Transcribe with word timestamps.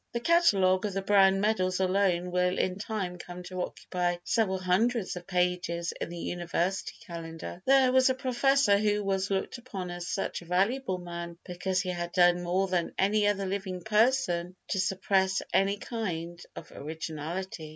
The 0.13 0.19
catalogue 0.19 0.83
of 0.87 0.93
the 0.93 1.03
Browne 1.03 1.39
medals 1.41 1.79
alone 1.79 2.31
will 2.31 2.57
in 2.57 2.79
time 2.79 3.19
come 3.19 3.43
to 3.43 3.61
occupy 3.61 4.17
several 4.23 4.57
hundreds 4.57 5.15
of 5.15 5.27
pages 5.27 5.91
in 6.01 6.09
the 6.09 6.17
University 6.17 6.93
Calendar. 7.05 7.61
There 7.67 7.91
was 7.91 8.09
a 8.09 8.15
professor 8.15 8.79
who 8.79 9.03
was 9.03 9.29
looked 9.29 9.59
upon 9.59 9.91
as 9.91 10.07
such 10.07 10.41
a 10.41 10.45
valuable 10.45 10.97
man 10.97 11.37
because 11.45 11.81
he 11.81 11.89
had 11.91 12.13
done 12.13 12.41
more 12.41 12.67
than 12.67 12.95
any 12.97 13.27
other 13.27 13.45
living 13.45 13.81
person 13.83 14.55
to 14.69 14.79
suppress 14.79 15.43
any 15.53 15.77
kind 15.77 16.43
of 16.55 16.71
originality. 16.71 17.69